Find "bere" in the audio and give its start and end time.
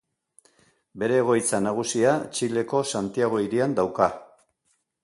1.03-1.19